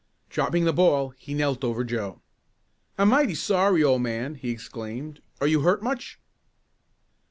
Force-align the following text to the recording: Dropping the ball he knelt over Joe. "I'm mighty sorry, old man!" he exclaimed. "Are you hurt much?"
Dropping 0.31 0.63
the 0.65 0.73
ball 0.73 1.09
he 1.15 1.35
knelt 1.35 1.63
over 1.63 1.83
Joe. 1.83 2.21
"I'm 2.97 3.09
mighty 3.09 3.35
sorry, 3.35 3.83
old 3.83 4.01
man!" 4.01 4.33
he 4.33 4.49
exclaimed. 4.49 5.21
"Are 5.39 5.45
you 5.45 5.59
hurt 5.61 5.83
much?" 5.83 6.19